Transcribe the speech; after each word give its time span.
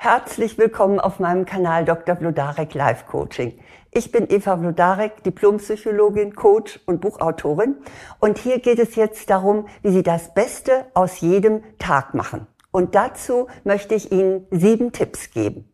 Herzlich 0.00 0.58
willkommen 0.58 1.00
auf 1.00 1.18
meinem 1.18 1.44
Kanal 1.44 1.84
Dr. 1.84 2.14
Vlodarek 2.14 2.72
Life 2.74 3.06
Coaching. 3.06 3.58
Ich 3.90 4.12
bin 4.12 4.30
Eva 4.30 4.56
Vlodarek, 4.56 5.24
Diplompsychologin, 5.24 6.36
Coach 6.36 6.78
und 6.86 7.00
Buchautorin. 7.00 7.74
Und 8.20 8.38
hier 8.38 8.60
geht 8.60 8.78
es 8.78 8.94
jetzt 8.94 9.28
darum, 9.28 9.66
wie 9.82 9.90
Sie 9.90 10.04
das 10.04 10.34
Beste 10.34 10.86
aus 10.94 11.20
jedem 11.20 11.64
Tag 11.80 12.14
machen. 12.14 12.46
Und 12.70 12.94
dazu 12.94 13.48
möchte 13.64 13.96
ich 13.96 14.12
Ihnen 14.12 14.46
sieben 14.52 14.92
Tipps 14.92 15.32
geben. 15.32 15.68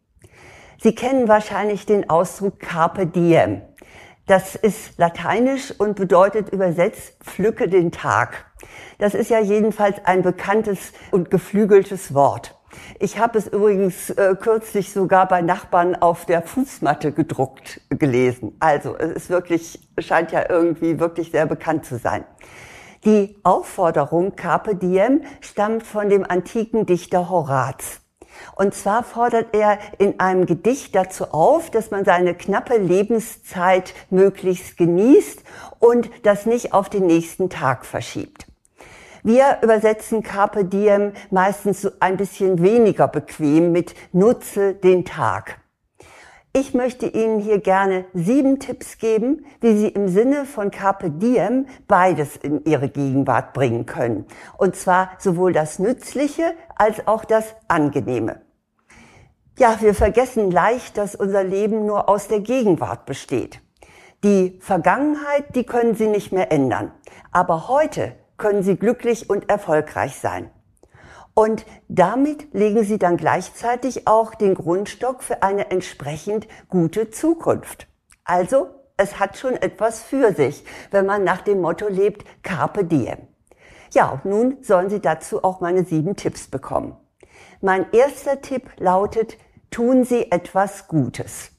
Sie 0.80 0.94
kennen 0.94 1.28
wahrscheinlich 1.28 1.84
den 1.84 2.08
Ausdruck 2.08 2.60
Carpe 2.60 3.06
Diem. 3.06 3.60
Das 4.26 4.54
ist 4.54 4.96
lateinisch 4.96 5.70
und 5.70 5.96
bedeutet 5.96 6.48
übersetzt 6.48 7.22
pflücke 7.22 7.68
den 7.68 7.92
Tag. 7.92 8.46
Das 8.96 9.12
ist 9.12 9.28
ja 9.28 9.40
jedenfalls 9.40 10.02
ein 10.06 10.22
bekanntes 10.22 10.94
und 11.10 11.30
geflügeltes 11.30 12.14
Wort. 12.14 12.53
Ich 12.98 13.18
habe 13.18 13.38
es 13.38 13.46
übrigens 13.46 14.10
äh, 14.10 14.34
kürzlich 14.38 14.92
sogar 14.92 15.28
bei 15.28 15.42
Nachbarn 15.42 15.94
auf 15.96 16.26
der 16.26 16.42
Fußmatte 16.42 17.12
gedruckt 17.12 17.80
gelesen. 17.90 18.56
Also 18.60 18.96
es 18.96 19.12
ist 19.12 19.30
wirklich, 19.30 19.80
scheint 19.98 20.32
ja 20.32 20.48
irgendwie 20.48 21.00
wirklich 21.00 21.30
sehr 21.30 21.46
bekannt 21.46 21.84
zu 21.84 21.98
sein. 21.98 22.24
Die 23.04 23.36
Aufforderung 23.42 24.34
Carpe 24.34 24.76
Diem 24.76 25.22
stammt 25.40 25.82
von 25.82 26.08
dem 26.08 26.24
antiken 26.24 26.86
Dichter 26.86 27.28
Horaz. 27.28 28.00
Und 28.56 28.74
zwar 28.74 29.02
fordert 29.02 29.54
er 29.54 29.78
in 29.98 30.20
einem 30.20 30.46
Gedicht 30.46 30.94
dazu 30.94 31.26
auf, 31.32 31.70
dass 31.70 31.90
man 31.90 32.04
seine 32.04 32.34
knappe 32.34 32.76
Lebenszeit 32.78 33.94
möglichst 34.10 34.76
genießt 34.76 35.42
und 35.78 36.10
das 36.22 36.46
nicht 36.46 36.72
auf 36.72 36.88
den 36.88 37.06
nächsten 37.06 37.50
Tag 37.50 37.84
verschiebt. 37.84 38.46
Wir 39.26 39.60
übersetzen 39.62 40.22
Carpe 40.22 40.66
Diem 40.66 41.14
meistens 41.30 41.80
so 41.80 41.88
ein 41.98 42.18
bisschen 42.18 42.62
weniger 42.62 43.08
bequem 43.08 43.72
mit 43.72 43.94
Nutze 44.12 44.74
den 44.74 45.06
Tag. 45.06 45.60
Ich 46.52 46.74
möchte 46.74 47.06
Ihnen 47.06 47.40
hier 47.40 47.58
gerne 47.60 48.04
sieben 48.12 48.58
Tipps 48.58 48.98
geben, 48.98 49.46
wie 49.62 49.78
Sie 49.78 49.88
im 49.88 50.08
Sinne 50.08 50.44
von 50.44 50.70
Carpe 50.70 51.10
Diem 51.10 51.64
beides 51.88 52.36
in 52.36 52.66
Ihre 52.66 52.90
Gegenwart 52.90 53.54
bringen 53.54 53.86
können. 53.86 54.26
Und 54.58 54.76
zwar 54.76 55.12
sowohl 55.18 55.54
das 55.54 55.78
Nützliche 55.78 56.54
als 56.76 57.06
auch 57.06 57.24
das 57.24 57.54
Angenehme. 57.66 58.42
Ja, 59.58 59.78
wir 59.80 59.94
vergessen 59.94 60.50
leicht, 60.50 60.98
dass 60.98 61.14
unser 61.14 61.44
Leben 61.44 61.86
nur 61.86 62.10
aus 62.10 62.28
der 62.28 62.40
Gegenwart 62.40 63.06
besteht. 63.06 63.62
Die 64.22 64.58
Vergangenheit, 64.60 65.56
die 65.56 65.64
können 65.64 65.94
Sie 65.94 66.08
nicht 66.08 66.30
mehr 66.30 66.52
ändern. 66.52 66.92
Aber 67.32 67.68
heute 67.68 68.16
können 68.36 68.62
Sie 68.62 68.76
glücklich 68.76 69.30
und 69.30 69.48
erfolgreich 69.48 70.18
sein. 70.18 70.50
Und 71.34 71.66
damit 71.88 72.54
legen 72.54 72.84
Sie 72.84 72.98
dann 72.98 73.16
gleichzeitig 73.16 74.06
auch 74.06 74.34
den 74.34 74.54
Grundstock 74.54 75.22
für 75.22 75.42
eine 75.42 75.70
entsprechend 75.70 76.46
gute 76.68 77.10
Zukunft. 77.10 77.88
Also, 78.24 78.68
es 78.96 79.18
hat 79.18 79.36
schon 79.36 79.54
etwas 79.54 80.02
für 80.02 80.32
sich, 80.32 80.64
wenn 80.92 81.06
man 81.06 81.24
nach 81.24 81.40
dem 81.40 81.60
Motto 81.60 81.88
lebt, 81.88 82.24
Carpe 82.44 82.84
Diem. 82.84 83.26
Ja, 83.92 84.20
nun 84.24 84.58
sollen 84.62 84.90
Sie 84.90 85.00
dazu 85.00 85.42
auch 85.42 85.60
meine 85.60 85.84
sieben 85.84 86.14
Tipps 86.14 86.46
bekommen. 86.48 86.96
Mein 87.60 87.86
erster 87.92 88.40
Tipp 88.40 88.70
lautet, 88.78 89.36
tun 89.70 90.04
Sie 90.04 90.30
etwas 90.30 90.86
Gutes 90.86 91.53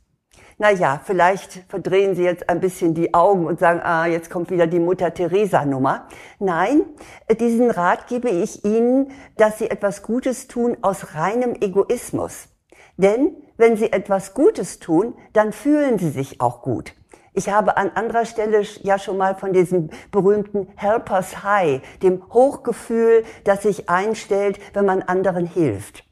na 0.58 0.72
ja, 0.72 1.02
vielleicht 1.03 1.64
verdrehen 1.67 2.16
Sie 2.16 2.23
jetzt 2.23 2.50
ein 2.50 2.61
bisschen 2.61 2.94
die 2.94 3.14
Augen 3.14 3.45
und 3.45 3.59
sagen, 3.59 3.81
ah, 3.84 4.06
jetzt 4.06 4.30
kommt 4.30 4.50
wieder 4.52 4.67
die 4.67 4.80
Mutter 4.80 5.14
Teresa 5.14 5.66
Nummer. 5.66 6.08
Nein, 6.39 6.86
diesen 7.39 7.70
Rat 7.70 8.08
gebe 8.08 8.30
ich 8.30 8.64
Ihnen, 8.64 9.11
dass 9.36 9.59
Sie 9.59 9.70
etwas 9.70 10.02
Gutes 10.02 10.48
tun 10.48 10.78
aus 10.81 11.14
reinem 11.16 11.56
Egoismus. 11.59 12.48
Denn 12.95 13.36
wenn 13.58 13.76
Sie 13.76 13.92
etwas 13.92 14.33
Gutes 14.33 14.80
tun, 14.80 15.16
dann 15.33 15.52
fühlen 15.52 16.00
Sie 16.00 16.09
sich 16.09 16.39
auch 16.39 16.61
gut. 16.61 16.94
Ich 17.33 17.50
habe 17.50 17.76
an 17.76 17.92
anderer 17.94 18.23
Stelle 18.23 18.61
ja 18.81 18.98
schon 18.98 19.17
mal 19.17 19.36
von 19.36 19.52
diesem 19.52 19.89
berühmten 20.09 20.70
Helpers 20.77 21.43
High, 21.43 21.82
dem 22.02 22.23
Hochgefühl, 22.32 23.26
das 23.43 23.64
sich 23.64 23.89
einstellt, 23.89 24.58
wenn 24.73 24.86
man 24.86 25.02
anderen 25.02 25.45
hilft. 25.45 26.05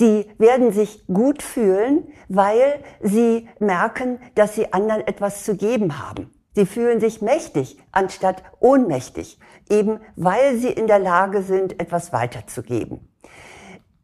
Sie 0.00 0.24
werden 0.38 0.72
sich 0.72 1.06
gut 1.08 1.42
fühlen, 1.42 2.10
weil 2.26 2.82
sie 3.02 3.50
merken, 3.58 4.18
dass 4.34 4.54
sie 4.54 4.72
anderen 4.72 5.06
etwas 5.06 5.44
zu 5.44 5.56
geben 5.56 5.98
haben. 5.98 6.30
Sie 6.54 6.64
fühlen 6.64 7.00
sich 7.00 7.20
mächtig 7.20 7.76
anstatt 7.92 8.42
ohnmächtig, 8.60 9.38
eben 9.68 10.00
weil 10.16 10.56
sie 10.56 10.70
in 10.70 10.86
der 10.86 11.00
Lage 11.00 11.42
sind, 11.42 11.78
etwas 11.78 12.14
weiterzugeben. 12.14 13.09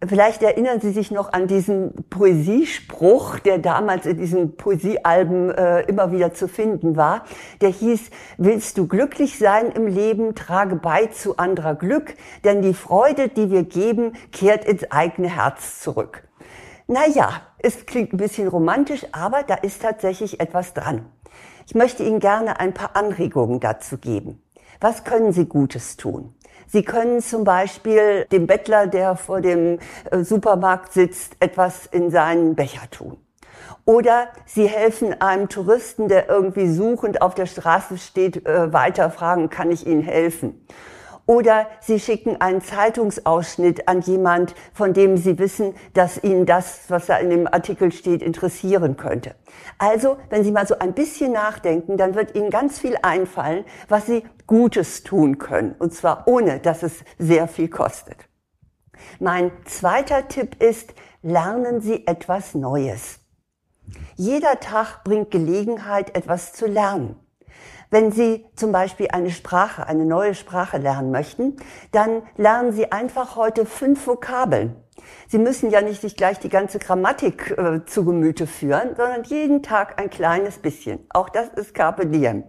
Vielleicht 0.05 0.43
erinnern 0.43 0.81
Sie 0.81 0.91
sich 0.91 1.11
noch 1.11 1.33
an 1.33 1.47
diesen 1.47 1.95
Poesiespruch, 2.11 3.39
der 3.39 3.57
damals 3.57 4.05
in 4.05 4.19
diesen 4.19 4.57
Poesiealben 4.57 5.51
äh, 5.51 5.81
immer 5.83 6.13
wieder 6.13 6.35
zu 6.35 6.49
finden 6.49 6.97
war. 6.97 7.25
Der 7.63 7.71
hieß, 7.71 8.11
willst 8.37 8.77
du 8.77 8.87
glücklich 8.89 9.39
sein 9.39 9.73
im 9.73 9.87
Leben, 9.87 10.35
trage 10.35 10.77
bei 10.77 11.07
zu 11.07 11.39
anderer 11.39 11.75
Glück, 11.75 12.15
denn 12.45 12.61
die 12.61 12.75
Freude, 12.75 13.29
die 13.29 13.51
wir 13.51 13.65
geben, 13.65 14.13
kehrt 14.33 14.67
ins 14.67 14.91
eigene 14.91 15.35
Herz 15.35 15.81
zurück. 15.81 16.29
Naja, 16.87 17.41
es 17.59 17.87
klingt 17.87 18.13
ein 18.13 18.19
bisschen 18.19 18.49
romantisch, 18.49 19.07
aber 19.13 19.45
da 19.45 19.55
ist 19.55 19.81
tatsächlich 19.81 20.41
etwas 20.41 20.75
dran. 20.75 21.07
Ich 21.67 21.75
möchte 21.75 22.03
Ihnen 22.03 22.21
gerne 22.21 22.61
ein 22.61 22.75
paar 22.75 22.97
Anregungen 22.97 23.61
dazu 23.61 23.97
geben. 23.97 24.43
Was 24.79 25.05
können 25.05 25.33
Sie 25.33 25.47
Gutes 25.47 25.97
tun? 25.97 26.35
Sie 26.67 26.83
können 26.83 27.21
zum 27.21 27.45
Beispiel 27.45 28.27
dem 28.33 28.47
Bettler, 28.47 28.87
der 28.87 29.17
vor 29.17 29.41
dem 29.41 29.79
äh, 30.11 30.23
Supermarkt 30.23 30.93
sitzt, 30.93 31.37
etwas 31.41 31.87
in 31.87 32.11
seinen 32.11 32.55
Becher 32.55 32.91
tun. 32.91 33.19
Oder 33.85 34.29
Sie 34.47 34.67
helfen 34.67 35.21
einem 35.21 35.49
Touristen, 35.49 36.09
der 36.09 36.29
irgendwie 36.29 36.69
suchend 36.69 37.23
auf 37.23 37.35
der 37.35 37.47
Straße 37.47 37.99
steht, 37.99 38.45
äh, 38.45 38.73
weiter 38.73 39.11
fragen, 39.11 39.49
kann 39.49 39.71
ich 39.71 39.87
Ihnen 39.87 40.03
helfen? 40.03 40.67
Oder 41.27 41.67
Sie 41.81 41.99
schicken 41.99 42.41
einen 42.41 42.63
Zeitungsausschnitt 42.63 43.89
an 43.89 44.01
jemand, 44.01 44.55
von 44.73 44.93
dem 44.93 45.17
Sie 45.17 45.39
wissen, 45.39 45.75
dass 45.93 46.23
Ihnen 46.23 46.47
das, 46.47 46.83
was 46.89 47.07
da 47.07 47.19
in 47.19 47.31
dem 47.31 47.47
Artikel 47.49 47.91
steht, 47.91 48.23
interessieren 48.23 48.97
könnte. 48.97 49.35
Also, 49.79 50.19
wenn 50.31 50.45
Sie 50.45 50.53
mal 50.53 50.69
so 50.69 50.79
ein 50.79 50.95
bisschen 50.95 51.33
nachdenken, 51.33 51.97
dann 51.97 52.15
wird 52.15 52.37
Ihnen 52.37 52.51
ganz 52.51 52.79
viel 52.79 52.97
einfallen, 53.03 53.65
was 53.89 54.07
Sie 54.07 54.23
Gutes 54.47 55.03
tun 55.03 55.39
können. 55.39 55.75
Und 55.79 55.93
zwar 55.93 56.29
ohne, 56.29 56.61
dass 56.61 56.85
es 56.85 57.05
sehr 57.19 57.49
viel 57.49 57.69
kostet. 57.69 58.29
Mein 59.19 59.51
zweiter 59.65 60.29
Tipp 60.29 60.63
ist, 60.63 60.95
lernen 61.23 61.81
Sie 61.81 62.07
etwas 62.07 62.55
Neues. 62.55 63.19
Jeder 64.15 64.61
Tag 64.61 65.03
bringt 65.03 65.33
Gelegenheit, 65.33 66.17
etwas 66.17 66.53
zu 66.53 66.67
lernen. 66.67 67.17
Wenn 67.91 68.11
Sie 68.11 68.45
zum 68.57 68.73
Beispiel 68.73 69.09
eine 69.13 69.31
Sprache, 69.31 69.87
eine 69.87 70.05
neue 70.05 70.35
Sprache 70.35 70.79
lernen 70.79 71.13
möchten, 71.13 71.57
dann 71.93 72.23
lernen 72.37 72.73
Sie 72.73 72.91
einfach 72.91 73.37
heute 73.37 73.65
fünf 73.65 74.07
Vokabeln. 74.07 74.77
Sie 75.29 75.39
müssen 75.39 75.71
ja 75.71 75.83
nicht 75.83 76.01
sich 76.01 76.17
gleich 76.17 76.41
die 76.41 76.49
ganze 76.49 76.79
Grammatik 76.79 77.57
äh, 77.57 77.85
zu 77.85 78.05
Gemüte 78.05 78.47
führen, 78.47 78.97
sondern 78.97 79.23
jeden 79.25 79.63
Tag 79.63 80.01
ein 80.01 80.11
kleines 80.11 80.59
bisschen. 80.59 81.07
Auch 81.11 81.29
das 81.29 81.49
ist 81.51 81.75
Carpe 81.75 82.07
Diem. 82.07 82.45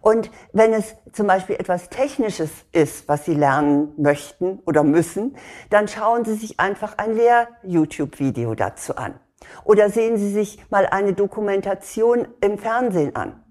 Und 0.00 0.30
wenn 0.52 0.72
es 0.72 0.96
zum 1.12 1.28
Beispiel 1.28 1.56
etwas 1.56 1.88
Technisches 1.88 2.50
ist, 2.72 3.08
was 3.08 3.24
Sie 3.24 3.34
lernen 3.34 3.92
möchten 3.96 4.58
oder 4.66 4.82
müssen, 4.82 5.36
dann 5.70 5.88
schauen 5.88 6.24
Sie 6.24 6.34
sich 6.34 6.58
einfach 6.60 6.98
ein 6.98 7.14
Lehr-YouTube-Video 7.14 8.54
dazu 8.54 8.96
an. 8.96 9.18
Oder 9.64 9.88
sehen 9.88 10.16
Sie 10.16 10.30
sich 10.30 10.58
mal 10.70 10.86
eine 10.86 11.12
Dokumentation 11.12 12.26
im 12.40 12.58
Fernsehen 12.58 13.14
an 13.14 13.43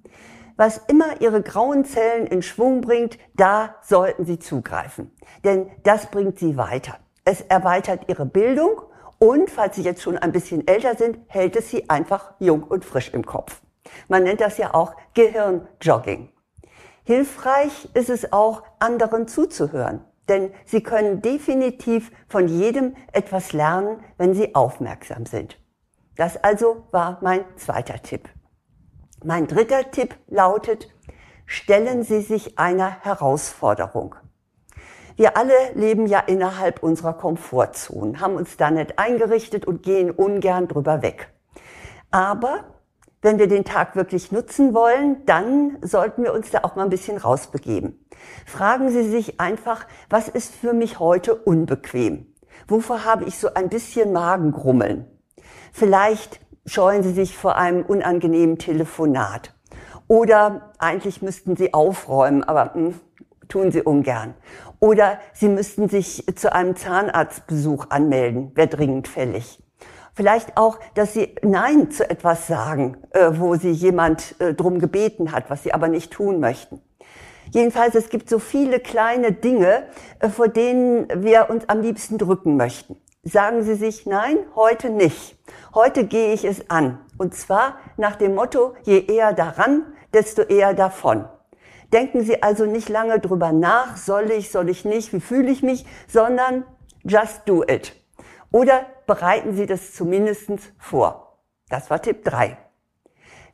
was 0.63 0.77
immer 0.87 1.19
Ihre 1.19 1.41
grauen 1.41 1.83
Zellen 1.83 2.25
in 2.25 2.41
Schwung 2.41 2.79
bringt, 2.79 3.19
da 3.33 3.75
sollten 3.81 4.23
Sie 4.23 4.39
zugreifen. 4.39 5.11
Denn 5.43 5.69
das 5.83 6.05
bringt 6.05 6.39
Sie 6.39 6.55
weiter. 6.55 6.99
Es 7.25 7.41
erweitert 7.41 8.07
Ihre 8.07 8.25
Bildung 8.25 8.81
und, 9.19 9.49
falls 9.49 9.75
Sie 9.75 9.81
jetzt 9.81 10.01
schon 10.01 10.17
ein 10.17 10.31
bisschen 10.31 10.65
älter 10.65 10.95
sind, 10.95 11.19
hält 11.27 11.57
es 11.57 11.69
Sie 11.69 11.89
einfach 11.89 12.35
jung 12.39 12.63
und 12.63 12.85
frisch 12.85 13.09
im 13.13 13.25
Kopf. 13.25 13.61
Man 14.07 14.23
nennt 14.23 14.39
das 14.39 14.57
ja 14.57 14.73
auch 14.73 14.95
Gehirnjogging. 15.15 16.29
Hilfreich 17.03 17.89
ist 17.93 18.09
es 18.09 18.31
auch, 18.31 18.63
anderen 18.79 19.27
zuzuhören. 19.27 20.05
Denn 20.29 20.53
Sie 20.63 20.81
können 20.81 21.21
definitiv 21.21 22.09
von 22.29 22.47
jedem 22.47 22.95
etwas 23.11 23.51
lernen, 23.51 23.99
wenn 24.17 24.33
Sie 24.33 24.55
aufmerksam 24.55 25.25
sind. 25.25 25.59
Das 26.15 26.41
also 26.41 26.87
war 26.91 27.17
mein 27.19 27.43
zweiter 27.57 28.01
Tipp. 28.01 28.29
Mein 29.25 29.47
dritter 29.47 29.89
Tipp 29.89 30.15
lautet, 30.27 30.89
stellen 31.45 32.03
Sie 32.03 32.19
sich 32.19 32.59
einer 32.59 32.89
Herausforderung. 33.03 34.15
Wir 35.15 35.37
alle 35.37 35.53
leben 35.75 36.07
ja 36.07 36.19
innerhalb 36.19 36.83
unserer 36.83 37.13
Komfortzone, 37.13 38.19
haben 38.19 38.35
uns 38.35 38.57
da 38.57 38.69
nicht 38.69 38.99
eingerichtet 38.99 39.65
und 39.65 39.81
gehen 39.81 40.11
ungern 40.11 40.67
drüber 40.67 41.01
weg. 41.01 41.31
Aber 42.11 42.65
wenn 43.21 43.39
wir 43.39 43.47
den 43.47 43.63
Tag 43.63 43.95
wirklich 43.95 44.33
nutzen 44.33 44.73
wollen, 44.73 45.25
dann 45.25 45.77
sollten 45.81 46.23
wir 46.23 46.33
uns 46.33 46.51
da 46.51 46.59
auch 46.63 46.75
mal 46.75 46.83
ein 46.83 46.89
bisschen 46.89 47.17
rausbegeben. 47.17 48.05
Fragen 48.45 48.89
Sie 48.89 49.09
sich 49.09 49.39
einfach, 49.39 49.87
was 50.09 50.27
ist 50.27 50.53
für 50.53 50.73
mich 50.73 50.99
heute 50.99 51.33
unbequem? 51.35 52.27
Wovor 52.67 53.05
habe 53.05 53.23
ich 53.23 53.37
so 53.37 53.53
ein 53.53 53.69
bisschen 53.69 54.11
Magengrummeln? 54.11 55.05
Vielleicht 55.71 56.41
scheuen 56.65 57.03
Sie 57.03 57.13
sich 57.13 57.37
vor 57.37 57.57
einem 57.57 57.83
unangenehmen 57.83 58.57
Telefonat. 58.57 59.53
Oder 60.07 60.73
eigentlich 60.79 61.21
müssten 61.21 61.55
Sie 61.55 61.73
aufräumen, 61.73 62.43
aber 62.43 62.71
mh, 62.73 62.73
hm, 62.73 62.99
tun 63.47 63.71
Sie 63.71 63.81
ungern. 63.81 64.33
Oder 64.79 65.19
Sie 65.33 65.47
müssten 65.47 65.89
sich 65.89 66.25
zu 66.35 66.53
einem 66.53 66.75
Zahnarztbesuch 66.75 67.87
anmelden, 67.89 68.51
wäre 68.55 68.67
dringend 68.67 69.07
fällig. 69.07 69.61
Vielleicht 70.15 70.57
auch, 70.57 70.77
dass 70.93 71.13
Sie 71.13 71.35
Nein 71.41 71.89
zu 71.89 72.07
etwas 72.07 72.47
sagen, 72.47 72.97
äh, 73.11 73.31
wo 73.33 73.55
Sie 73.55 73.71
jemand 73.71 74.39
äh, 74.39 74.53
drum 74.53 74.79
gebeten 74.79 75.31
hat, 75.31 75.49
was 75.49 75.63
Sie 75.63 75.73
aber 75.73 75.87
nicht 75.87 76.11
tun 76.11 76.39
möchten. 76.39 76.81
Jedenfalls, 77.51 77.95
es 77.95 78.09
gibt 78.09 78.29
so 78.29 78.39
viele 78.39 78.79
kleine 78.79 79.31
Dinge, 79.31 79.87
äh, 80.19 80.29
vor 80.29 80.49
denen 80.49 81.07
wir 81.23 81.49
uns 81.49 81.67
am 81.67 81.81
liebsten 81.81 82.17
drücken 82.17 82.57
möchten. 82.57 82.97
Sagen 83.23 83.63
Sie 83.63 83.75
sich, 83.75 84.05
nein, 84.05 84.37
heute 84.55 84.89
nicht. 84.89 85.37
Heute 85.73 86.05
gehe 86.05 86.33
ich 86.33 86.45
es 86.45 86.69
an. 86.69 86.99
Und 87.17 87.33
zwar 87.33 87.79
nach 87.97 88.15
dem 88.15 88.35
Motto, 88.35 88.75
je 88.83 89.05
eher 89.05 89.33
daran, 89.33 89.95
desto 90.13 90.43
eher 90.43 90.75
davon. 90.75 91.27
Denken 91.91 92.23
Sie 92.23 92.43
also 92.43 92.65
nicht 92.65 92.89
lange 92.89 93.19
drüber 93.19 93.51
nach, 93.51 93.97
soll 93.97 94.29
ich, 94.31 94.51
soll 94.51 94.69
ich 94.69 94.85
nicht, 94.85 95.13
wie 95.13 95.19
fühle 95.19 95.51
ich 95.51 95.63
mich, 95.63 95.85
sondern 96.07 96.63
just 97.03 97.41
do 97.47 97.63
it. 97.63 97.95
Oder 98.51 98.85
bereiten 99.07 99.53
Sie 99.55 99.65
das 99.65 99.93
zumindest 99.93 100.51
vor. 100.77 101.39
Das 101.69 101.89
war 101.89 102.01
Tipp 102.01 102.23
3. 102.23 102.55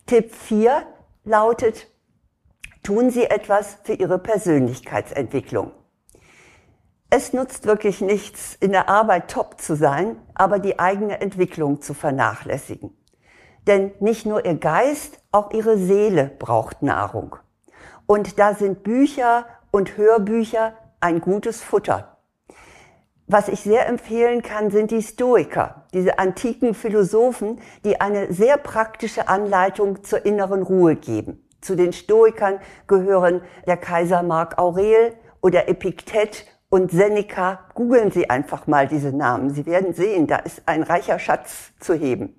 Tipp 0.06 0.36
4 0.36 0.83
lautet, 1.24 1.88
tun 2.83 3.12
Sie 3.12 3.24
etwas 3.25 3.77
für 3.83 3.94
Ihre 3.94 4.19
Persönlichkeitsentwicklung. 4.19 5.72
Es 7.12 7.34
nutzt 7.34 7.66
wirklich 7.66 8.02
nichts, 8.02 8.56
in 8.60 8.72
der 8.72 8.88
Arbeit 8.88 9.32
top 9.32 9.60
zu 9.60 9.76
sein, 9.76 10.18
aber 10.36 10.60
die 10.60 10.78
eigene 10.78 11.20
Entwicklung 11.22 11.82
zu 11.82 11.96
vernachlässigen. 11.96 12.96
Denn 13.66 13.92
nicht 14.00 14.28
nur 14.28 14.46
Ihr 14.46 14.56
Geist, 14.56 15.20
auch 15.32 15.52
Ihre 15.52 15.80
Seele 15.80 16.32
braucht 16.38 16.84
Nahrung. 16.84 17.36
Und 18.06 18.38
da 18.38 18.54
sind 18.54 18.84
Bücher 18.84 19.48
und 19.72 19.98
Hörbücher 19.98 20.74
ein 21.00 21.20
gutes 21.20 21.64
Futter. 21.64 22.18
Was 23.26 23.48
ich 23.48 23.62
sehr 23.62 23.88
empfehlen 23.88 24.44
kann, 24.44 24.70
sind 24.70 24.92
die 24.92 25.02
Stoiker, 25.02 25.86
diese 25.94 26.20
antiken 26.20 26.76
Philosophen, 26.76 27.60
die 27.86 28.00
eine 28.02 28.32
sehr 28.32 28.58
praktische 28.58 29.28
Anleitung 29.28 30.04
zur 30.04 30.26
inneren 30.26 30.62
Ruhe 30.62 30.96
geben. 30.96 31.44
Zu 31.62 31.76
den 31.76 31.92
Stoikern 31.94 32.60
gehören 32.88 33.42
der 33.66 33.78
Kaiser 33.78 34.22
Mark 34.22 34.60
Aurel 34.60 35.14
oder 35.42 35.70
Epiktet 35.70 36.46
und 36.69 36.92
Seneca. 36.92 37.60
Googeln 37.74 38.12
Sie 38.12 38.30
einfach 38.30 38.68
mal 38.68 38.88
diese 38.88 39.12
Namen. 39.12 39.50
Sie 39.50 39.66
werden 39.66 39.94
sehen, 39.94 40.27
da 40.27 40.38
ist 40.38 40.63
ein 40.66 40.83
reicher 40.83 41.19
Schatz 41.19 41.71
zu 41.80 41.94
heben. 41.94 42.36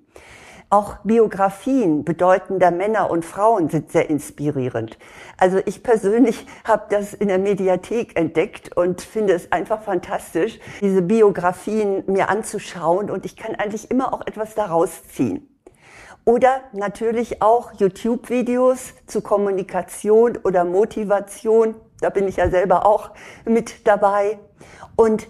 Auch 0.69 0.99
Biografien 1.03 2.05
bedeutender 2.05 2.71
Männer 2.71 3.11
und 3.11 3.25
Frauen 3.25 3.67
sind 3.67 3.91
sehr 3.91 4.09
inspirierend. 4.09 4.97
Also 5.37 5.59
ich 5.65 5.83
persönlich 5.83 6.47
habe 6.63 6.85
das 6.89 7.13
in 7.13 7.27
der 7.27 7.39
Mediathek 7.39 8.17
entdeckt 8.17 8.77
und 8.77 9.01
finde 9.01 9.33
es 9.33 9.51
einfach 9.51 9.81
fantastisch, 9.81 10.59
diese 10.79 11.01
Biografien 11.01 12.05
mir 12.07 12.29
anzuschauen 12.29 13.11
und 13.11 13.25
ich 13.25 13.35
kann 13.35 13.55
eigentlich 13.55 13.91
immer 13.91 14.13
auch 14.13 14.21
etwas 14.25 14.55
daraus 14.55 15.03
ziehen. 15.09 15.51
Oder 16.23 16.61
natürlich 16.71 17.41
auch 17.41 17.73
YouTube-Videos 17.73 18.93
zu 19.07 19.21
Kommunikation 19.21 20.37
oder 20.37 20.63
Motivation. 20.63 21.75
Da 22.01 22.09
bin 22.09 22.27
ich 22.27 22.37
ja 22.37 22.49
selber 22.49 22.85
auch 22.85 23.11
mit 23.45 23.87
dabei. 23.87 24.39
Und 24.95 25.27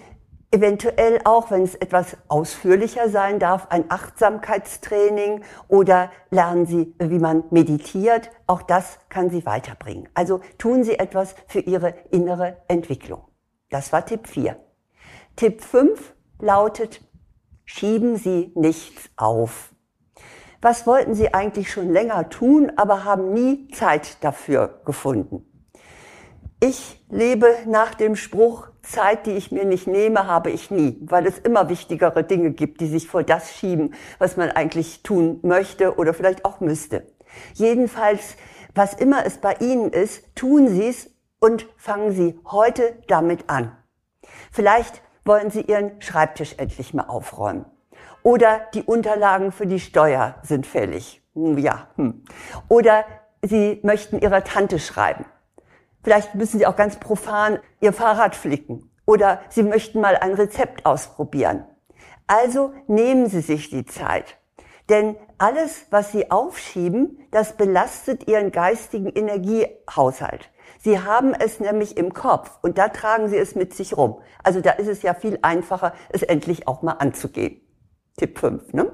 eventuell 0.52 1.20
auch, 1.24 1.52
wenn 1.52 1.64
es 1.64 1.76
etwas 1.76 2.18
ausführlicher 2.28 3.10
sein 3.10 3.40
darf, 3.40 3.68
ein 3.70 3.86
Achtsamkeitstraining 3.90 5.44
oder 5.68 6.12
lernen 6.32 6.66
Sie, 6.66 6.96
wie 7.00 7.20
man 7.20 7.44
meditiert. 7.52 8.32
Auch 8.48 8.64
das 8.64 9.00
kann 9.10 9.30
Sie 9.30 9.46
weiterbringen. 9.46 10.10
Also 10.14 10.42
tun 10.58 10.84
Sie 10.84 10.98
etwas 10.98 11.36
für 11.48 11.60
Ihre 11.60 11.94
innere 12.10 12.58
Entwicklung. 12.68 13.22
Das 13.70 13.94
war 13.94 14.06
Tipp 14.06 14.28
4. 14.28 14.58
Tipp 15.36 15.62
5 15.62 16.16
lautet, 16.40 17.02
schieben 17.64 18.18
Sie 18.18 18.52
nichts 18.56 19.10
auf 19.16 19.72
was 20.62 20.86
wollten 20.86 21.16
sie 21.16 21.34
eigentlich 21.34 21.72
schon 21.72 21.92
länger 21.92 22.30
tun, 22.30 22.72
aber 22.76 23.04
haben 23.04 23.34
nie 23.34 23.68
Zeit 23.70 24.24
dafür 24.24 24.82
gefunden. 24.86 25.51
Ich 26.64 27.04
lebe 27.10 27.48
nach 27.66 27.96
dem 27.96 28.16
Spruch, 28.16 28.68
Zeit, 28.84 29.26
die 29.26 29.32
ich 29.32 29.52
mir 29.52 29.66
nicht 29.66 29.88
nehme, 29.88 30.28
habe 30.28 30.52
ich 30.52 30.70
nie, 30.70 30.96
weil 31.02 31.26
es 31.26 31.40
immer 31.40 31.70
wichtigere 31.70 32.24
Dinge 32.24 32.52
gibt, 32.52 32.82
die 32.82 32.88
sich 32.88 33.08
vor 33.08 33.24
das 33.24 33.56
schieben, 33.56 33.96
was 34.20 34.38
man 34.38 34.52
eigentlich 34.52 35.02
tun 35.02 35.40
möchte 35.42 35.98
oder 35.98 36.14
vielleicht 36.14 36.46
auch 36.46 36.60
müsste. 36.60 37.08
Jedenfalls, 37.56 38.36
was 38.76 38.94
immer 38.94 39.26
es 39.26 39.40
bei 39.40 39.56
Ihnen 39.56 39.92
ist, 39.92 40.36
tun 40.36 40.68
Sie 40.68 40.88
es 40.88 41.10
und 41.40 41.66
fangen 41.78 42.12
Sie 42.12 42.40
heute 42.46 42.96
damit 43.08 43.50
an. 43.50 43.76
Vielleicht 44.52 45.02
wollen 45.26 45.50
Sie 45.50 45.62
Ihren 45.62 46.00
Schreibtisch 46.00 46.54
endlich 46.60 46.94
mal 46.94 47.06
aufräumen. 47.06 47.66
Oder 48.22 48.68
die 48.76 48.84
Unterlagen 48.84 49.52
für 49.52 49.66
die 49.66 49.80
Steuer 49.80 50.36
sind 50.44 50.68
fällig. 50.68 51.24
Ja. 51.34 51.88
Hm. 51.96 52.24
Oder 52.68 53.04
Sie 53.42 53.80
möchten 53.82 54.20
Ihrer 54.20 54.44
Tante 54.44 54.78
schreiben. 54.78 55.26
Vielleicht 56.04 56.36
müssen 56.36 56.60
Sie 56.60 56.66
auch 56.66 56.76
ganz 56.76 56.98
profan 56.98 57.60
Ihr 57.80 57.94
Fahrrad 57.94 58.36
flicken. 58.36 58.92
Oder 59.06 59.42
Sie 59.50 59.64
möchten 59.64 60.02
mal 60.02 60.16
ein 60.16 60.34
Rezept 60.34 60.86
ausprobieren. 60.86 61.66
Also 62.28 62.74
nehmen 62.88 63.28
Sie 63.28 63.42
sich 63.42 63.70
die 63.70 63.86
Zeit. 63.86 64.38
Denn 64.90 65.16
alles, 65.38 65.86
was 65.90 66.12
Sie 66.12 66.32
aufschieben, 66.32 67.20
das 67.32 67.56
belastet 67.56 68.28
Ihren 68.28 68.52
geistigen 68.52 69.10
Energiehaushalt. 69.10 70.50
Sie 70.80 71.00
haben 71.00 71.34
es 71.34 71.60
nämlich 71.60 71.98
im 71.98 72.14
Kopf 72.14 72.58
und 72.62 72.78
da 72.78 72.90
tragen 72.90 73.30
Sie 73.30 73.38
es 73.38 73.56
mit 73.56 73.74
sich 73.74 73.96
rum. 73.96 74.20
Also 74.44 74.62
da 74.62 74.72
ist 74.72 74.88
es 74.88 75.04
ja 75.04 75.14
viel 75.14 75.38
einfacher, 75.44 75.94
es 76.10 76.24
endlich 76.24 76.68
auch 76.68 76.82
mal 76.82 76.94
anzugehen. 76.94 77.62
Tipp 78.18 78.40
5. 78.40 78.74
Ne? 78.74 78.92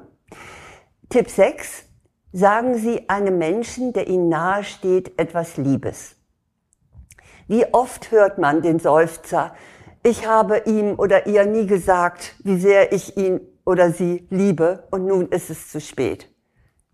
Tipp 1.10 1.30
6. 1.30 1.86
Sagen 2.34 2.76
Sie 2.76 3.08
einem 3.08 3.38
Menschen, 3.38 3.94
der 3.94 4.08
Ihnen 4.08 4.28
nahe 4.28 4.64
steht, 4.66 5.18
etwas 5.20 5.56
Liebes. 5.56 6.17
Wie 7.48 7.66
oft 7.74 8.12
hört 8.12 8.38
man 8.38 8.62
den 8.62 8.80
Seufzer, 8.80 9.54
ich 10.04 10.28
habe 10.28 10.60
ihm 10.66 11.00
oder 11.00 11.28
ihr 11.28 11.46
nie 11.46 11.66
gesagt, 11.66 12.36
wie 12.44 12.58
sehr 12.58 12.92
ich 12.94 13.18
ihn 13.18 13.42
oder 13.66 13.92
sie 13.92 14.28
liebe 14.30 14.88
und 14.92 15.06
nun 15.06 15.28
ist 15.30 15.50
es 15.50 15.70
zu 15.70 15.82
spät. 15.82 16.30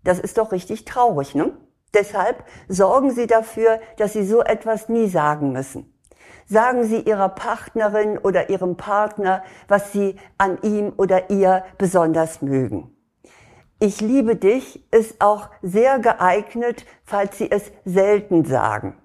Das 0.04 0.18
ist 0.18 0.38
doch 0.38 0.52
richtig 0.52 0.84
traurig, 0.84 1.34
ne? 1.34 1.52
Deshalb 1.94 2.44
sorgen 2.68 3.12
Sie 3.12 3.28
dafür, 3.28 3.80
dass 3.98 4.12
Sie 4.12 4.24
so 4.24 4.42
etwas 4.42 4.88
nie 4.88 5.08
sagen 5.08 5.52
müssen. 5.52 5.94
Sagen 6.46 6.84
Sie 6.84 6.98
Ihrer 6.98 7.28
Partnerin 7.28 8.18
oder 8.18 8.50
Ihrem 8.50 8.76
Partner, 8.76 9.44
was 9.68 9.92
Sie 9.92 10.16
an 10.36 10.58
ihm 10.62 10.92
oder 10.96 11.30
ihr 11.30 11.64
besonders 11.78 12.42
mögen. 12.42 12.90
Ich 13.78 14.00
liebe 14.00 14.34
dich 14.34 14.92
ist 14.92 15.20
auch 15.20 15.50
sehr 15.62 16.00
geeignet, 16.00 16.84
falls 17.04 17.38
Sie 17.38 17.50
es 17.50 17.70
selten 17.84 18.44
sagen. 18.44 18.96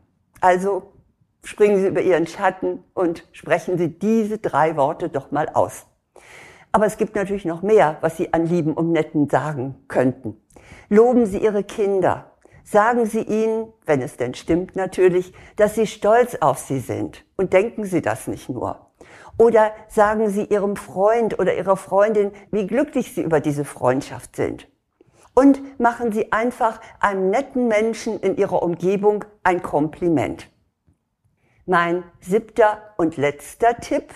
Also 0.41 0.93
springen 1.43 1.79
Sie 1.79 1.87
über 1.87 2.01
Ihren 2.01 2.27
Schatten 2.27 2.83
und 2.93 3.25
sprechen 3.31 3.77
Sie 3.77 3.97
diese 3.99 4.37
drei 4.37 4.75
Worte 4.75 5.09
doch 5.09 5.31
mal 5.31 5.49
aus. 5.49 5.85
Aber 6.71 6.85
es 6.85 6.97
gibt 6.97 7.15
natürlich 7.15 7.45
noch 7.45 7.61
mehr, 7.61 7.97
was 8.01 8.17
Sie 8.17 8.33
an 8.33 8.45
Lieben 8.45 8.73
und 8.73 8.91
Netten 8.91 9.29
sagen 9.29 9.75
könnten. 9.87 10.39
Loben 10.89 11.25
Sie 11.25 11.39
Ihre 11.39 11.63
Kinder. 11.63 12.31
Sagen 12.63 13.07
Sie 13.07 13.21
ihnen, 13.21 13.73
wenn 13.85 14.01
es 14.01 14.17
denn 14.17 14.35
stimmt 14.35 14.75
natürlich, 14.75 15.33
dass 15.55 15.73
Sie 15.73 15.87
stolz 15.87 16.35
auf 16.35 16.59
sie 16.59 16.79
sind. 16.79 17.25
Und 17.35 17.53
denken 17.53 17.85
Sie 17.85 18.01
das 18.01 18.27
nicht 18.27 18.47
nur. 18.49 18.91
Oder 19.39 19.71
sagen 19.87 20.29
Sie 20.29 20.43
Ihrem 20.43 20.75
Freund 20.75 21.39
oder 21.39 21.55
Ihrer 21.55 21.77
Freundin, 21.77 22.31
wie 22.51 22.67
glücklich 22.67 23.15
Sie 23.15 23.23
über 23.23 23.39
diese 23.39 23.65
Freundschaft 23.65 24.35
sind. 24.35 24.67
Und 25.33 25.79
machen 25.79 26.11
Sie 26.11 26.31
einfach 26.31 26.79
einem 26.99 27.31
netten 27.31 27.67
Menschen 27.67 28.19
in 28.19 28.37
Ihrer 28.37 28.61
Umgebung 28.61 29.25
ein 29.43 29.63
Kompliment. 29.63 30.49
Mein 31.69 32.03
siebter 32.19 32.79
und 32.97 33.15
letzter 33.17 33.77
Tipp 33.77 34.11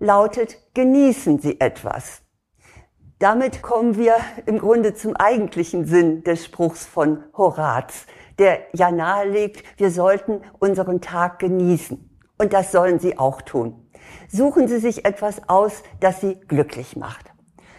lautet, 0.00 0.58
genießen 0.74 1.38
Sie 1.38 1.58
etwas. 1.58 2.20
Damit 3.18 3.62
kommen 3.62 3.96
wir 3.96 4.16
im 4.44 4.58
Grunde 4.58 4.92
zum 4.92 5.16
eigentlichen 5.16 5.86
Sinn 5.86 6.24
des 6.24 6.44
Spruchs 6.44 6.84
von 6.84 7.24
Horaz, 7.34 8.04
der 8.38 8.58
ja 8.74 8.90
nahelegt, 8.90 9.64
wir 9.78 9.90
sollten 9.90 10.42
unseren 10.58 11.00
Tag 11.00 11.38
genießen. 11.38 12.20
Und 12.36 12.52
das 12.52 12.70
sollen 12.70 12.98
Sie 12.98 13.18
auch 13.18 13.40
tun. 13.40 13.90
Suchen 14.28 14.68
Sie 14.68 14.78
sich 14.78 15.06
etwas 15.06 15.48
aus, 15.48 15.82
das 16.00 16.20
Sie 16.20 16.38
glücklich 16.38 16.96
macht. 16.96 17.32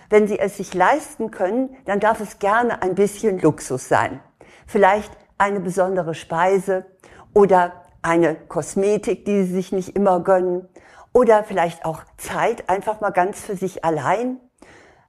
Wenn 0.10 0.28
Sie 0.28 0.40
es 0.40 0.58
sich 0.58 0.74
leisten 0.74 1.30
können, 1.30 1.78
dann 1.86 2.00
darf 2.00 2.22
es 2.22 2.40
gerne 2.40 2.82
ein 2.82 2.96
bisschen 2.96 3.38
Luxus 3.38 3.88
sein. 3.88 4.20
Vielleicht 4.66 5.12
eine 5.38 5.60
besondere 5.60 6.16
Speise 6.16 6.88
oder 7.36 7.85
eine 8.06 8.36
Kosmetik, 8.36 9.26
die 9.26 9.44
Sie 9.44 9.54
sich 9.54 9.72
nicht 9.72 9.96
immer 9.96 10.20
gönnen 10.20 10.68
oder 11.12 11.44
vielleicht 11.44 11.86
auch 11.86 12.04
Zeit 12.18 12.70
einfach 12.70 13.02
mal 13.02 13.10
ganz 13.10 13.42
für 13.42 13.56
sich 13.56 13.84
allein, 13.84 14.40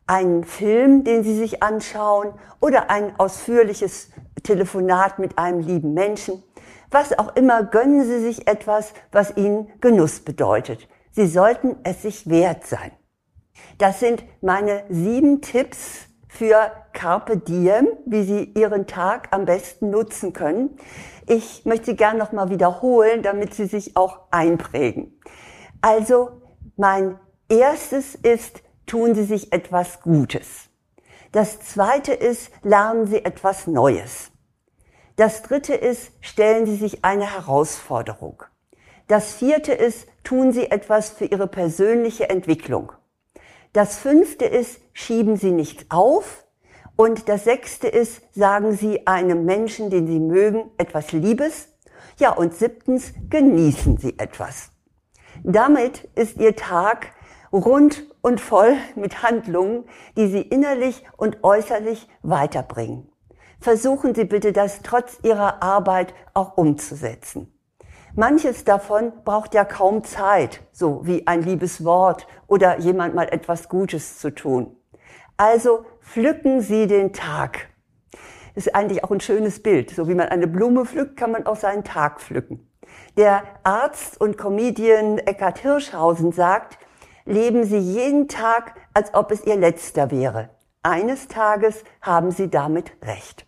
einen 0.07 0.45
Film, 0.45 1.05
den 1.05 1.23
Sie 1.23 1.37
sich 1.37 1.63
anschauen 1.63 2.33
oder 2.61 2.91
ein 2.91 3.19
ausführliches 3.19 4.11
Telefonat 4.43 5.19
mit 5.19 5.37
einem 5.37 5.61
lieben 5.61 5.93
Menschen. 5.93 6.43
Was 6.91 7.19
auch 7.19 7.37
immer, 7.37 7.65
gönnen 7.65 8.05
Sie 8.05 8.21
sich 8.21 8.49
etwas, 8.49 8.95
was 9.13 9.37
Ihnen 9.37 9.69
Genuss 9.81 10.21
bedeutet. 10.21 10.89
Sie 11.11 11.27
sollten 11.27 11.77
es 11.83 12.03
sich 12.03 12.31
wert 12.31 12.67
sein. 12.67 12.93
Das 13.79 14.01
sind 14.01 14.25
meine 14.41 14.85
sieben 14.89 15.43
Tipps 15.43 16.07
für 16.29 16.71
Carpe 16.93 17.39
Diem, 17.39 17.89
wie 18.07 18.23
Sie 18.23 18.45
Ihren 18.55 18.87
Tag 18.87 19.29
am 19.33 19.45
besten 19.45 19.91
nutzen 19.91 20.33
können. 20.33 20.79
Ich 21.27 21.65
möchte 21.65 21.87
sie 21.87 21.97
gern 21.97 22.19
nochmal 22.19 22.51
wiederholen, 22.51 23.23
damit 23.23 23.53
Sie 23.53 23.67
sich 23.67 23.97
auch 23.97 24.21
einprägen. 24.31 25.21
Also, 25.81 26.41
mein 26.77 27.19
erstes 27.49 28.15
ist, 28.15 28.63
tun 28.87 29.15
Sie 29.15 29.25
sich 29.25 29.53
etwas 29.53 30.01
Gutes. 30.03 30.69
Das 31.33 31.61
zweite 31.61 32.13
ist, 32.13 32.51
lernen 32.63 33.07
Sie 33.07 33.25
etwas 33.25 33.67
Neues. 33.67 34.31
Das 35.17 35.43
dritte 35.43 35.75
ist, 35.75 36.13
stellen 36.21 36.67
Sie 36.67 36.77
sich 36.77 37.05
eine 37.05 37.35
Herausforderung. 37.35 38.45
Das 39.09 39.35
vierte 39.35 39.73
ist, 39.73 40.07
tun 40.23 40.53
Sie 40.53 40.71
etwas 40.71 41.11
für 41.11 41.25
Ihre 41.25 41.49
persönliche 41.49 42.31
Entwicklung. 42.31 42.93
Das 43.73 43.99
fünfte 43.99 44.45
ist, 44.45 44.81
schieben 44.93 45.37
Sie 45.37 45.51
nichts 45.51 45.87
auf. 45.91 46.46
Und 46.97 47.29
das 47.29 47.45
sechste 47.45 47.89
ist, 47.89 48.23
sagen 48.35 48.73
Sie 48.73 49.07
einem 49.07 49.45
Menschen, 49.45 49.91
den 49.91 50.07
Sie 50.07 50.19
mögen, 50.19 50.71
etwas 50.79 51.13
Liebes. 51.13 51.69
Ja, 52.19 52.33
und 52.33 52.55
siebtens, 52.55 53.13
genießen 53.29 53.99
Sie 53.99 54.19
etwas. 54.19 54.71
Damit 55.45 56.09
ist 56.15 56.39
Ihr 56.39 56.57
Tag 56.57 57.13
rund 57.53 58.05
und 58.23 58.41
voll 58.41 58.77
mit 58.95 59.23
Handlungen, 59.23 59.85
die 60.17 60.29
Sie 60.29 60.41
innerlich 60.41 61.05
und 61.19 61.45
äußerlich 61.45 62.09
weiterbringen. 62.23 63.11
Versuchen 63.61 64.15
Sie 64.15 64.25
bitte 64.25 64.53
das 64.53 64.81
trotz 64.83 65.19
Ihrer 65.23 65.63
Arbeit 65.63 66.15
auch 66.33 66.57
umzusetzen. 66.57 67.53
Manches 68.15 68.65
davon 68.65 69.13
braucht 69.25 69.53
ja 69.53 69.67
kaum 69.67 70.03
Zeit, 70.03 70.63
so 70.73 71.03
wie 71.05 71.27
ein 71.27 71.43
liebes 71.43 71.85
Wort 71.85 72.27
oder 72.47 72.79
jemand 72.79 73.15
mal 73.15 73.29
etwas 73.29 73.69
Gutes 73.69 74.19
zu 74.19 74.35
tun. 74.35 74.75
Also 75.37 75.85
pflücken 76.01 76.61
Sie 76.61 76.87
den 76.87 77.13
Tag. 77.13 77.69
Das 78.55 78.67
ist 78.67 78.75
eigentlich 78.75 79.05
auch 79.05 79.11
ein 79.11 79.21
schönes 79.21 79.63
Bild. 79.63 79.91
So 79.91 80.09
wie 80.09 80.15
man 80.15 80.29
eine 80.29 80.47
Blume 80.47 80.87
pflückt, 80.87 81.17
kann 81.17 81.31
man 81.31 81.47
auch 81.47 81.57
seinen 81.57 81.85
Tag 81.85 82.21
pflücken. 82.21 82.71
Der 83.19 83.43
Arzt 83.63 84.21
und 84.21 84.39
Comedian 84.39 85.19
Eckhard 85.19 85.59
Hirschhausen 85.59 86.33
sagt, 86.33 86.79
leben 87.27 87.65
Sie 87.65 87.79
jeden 87.79 88.29
Tag, 88.29 88.75
als 88.95 89.13
ob 89.13 89.31
es 89.31 89.45
Ihr 89.45 89.57
letzter 89.57 90.11
wäre. 90.11 90.51
Eines 90.83 91.29
Tages 91.29 91.85
haben 92.01 92.31
Sie 92.31 92.49
damit 92.49 92.93
recht. 93.03 93.47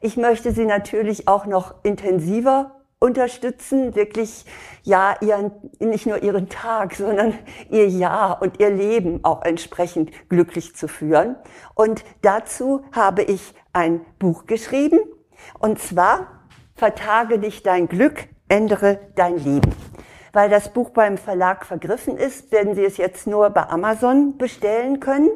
Ich 0.00 0.16
möchte 0.16 0.50
Sie 0.52 0.64
natürlich 0.64 1.28
auch 1.28 1.46
noch 1.46 1.84
intensiver 1.84 2.79
unterstützen, 3.00 3.94
wirklich 3.96 4.44
ja 4.82 5.16
ihren, 5.20 5.52
nicht 5.78 6.06
nur 6.06 6.22
ihren 6.22 6.48
Tag, 6.48 6.94
sondern 6.94 7.34
ihr 7.70 7.88
Jahr 7.88 8.40
und 8.42 8.60
ihr 8.60 8.70
Leben 8.70 9.24
auch 9.24 9.42
entsprechend 9.42 10.10
glücklich 10.28 10.76
zu 10.76 10.86
führen. 10.86 11.36
Und 11.74 12.04
dazu 12.22 12.84
habe 12.92 13.22
ich 13.22 13.54
ein 13.72 14.02
Buch 14.18 14.46
geschrieben 14.46 15.00
und 15.58 15.80
zwar 15.80 16.46
Vertage 16.74 17.38
nicht 17.38 17.66
dein 17.66 17.88
Glück, 17.88 18.28
ändere 18.48 19.00
dein 19.16 19.38
Leben. 19.38 19.74
Weil 20.32 20.48
das 20.48 20.72
Buch 20.72 20.90
beim 20.90 21.18
Verlag 21.18 21.66
vergriffen 21.66 22.16
ist, 22.16 22.52
werden 22.52 22.74
Sie 22.74 22.84
es 22.84 22.98
jetzt 22.98 23.26
nur 23.26 23.50
bei 23.50 23.68
Amazon 23.68 24.38
bestellen 24.38 25.00
können. 25.00 25.30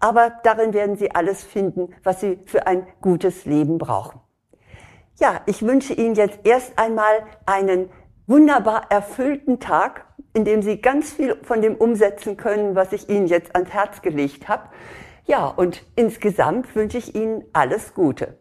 Aber 0.00 0.32
darin 0.42 0.72
werden 0.72 0.96
Sie 0.96 1.14
alles 1.14 1.42
finden, 1.42 1.94
was 2.02 2.20
Sie 2.20 2.38
für 2.46 2.66
ein 2.66 2.86
gutes 3.00 3.44
Leben 3.44 3.78
brauchen. 3.78 4.23
Ja, 5.20 5.42
ich 5.46 5.62
wünsche 5.62 5.94
Ihnen 5.94 6.16
jetzt 6.16 6.40
erst 6.42 6.76
einmal 6.76 7.22
einen 7.46 7.88
wunderbar 8.26 8.90
erfüllten 8.90 9.60
Tag, 9.60 10.06
in 10.32 10.44
dem 10.44 10.60
Sie 10.60 10.80
ganz 10.80 11.12
viel 11.12 11.36
von 11.44 11.62
dem 11.62 11.76
umsetzen 11.76 12.36
können, 12.36 12.74
was 12.74 12.92
ich 12.92 13.08
Ihnen 13.08 13.28
jetzt 13.28 13.54
ans 13.54 13.70
Herz 13.70 14.02
gelegt 14.02 14.48
habe. 14.48 14.70
Ja, 15.24 15.46
und 15.46 15.84
insgesamt 15.94 16.74
wünsche 16.74 16.98
ich 16.98 17.14
Ihnen 17.14 17.44
alles 17.52 17.94
Gute. 17.94 18.38